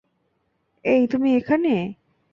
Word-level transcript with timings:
এই 0.85 1.01
তুমি 1.07 1.29
এখানে? 1.35 1.73